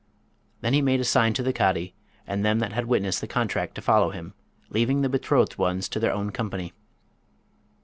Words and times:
Then 0.61 0.73
he 0.73 0.81
made 0.81 0.99
a 0.99 1.03
sign 1.03 1.33
to 1.33 1.43
the 1.43 1.53
Cadi 1.53 1.93
and 2.25 2.43
them 2.43 2.57
that 2.57 2.71
had 2.73 2.87
witnessed 2.87 3.21
the 3.21 3.27
contract 3.27 3.75
to 3.75 3.83
follow 3.83 4.09
him, 4.09 4.33
leaving 4.71 5.03
the 5.03 5.09
betrothed 5.09 5.59
ones 5.59 5.87
to 5.89 5.99
their 5.99 6.11
own 6.11 6.31
company. 6.31 6.73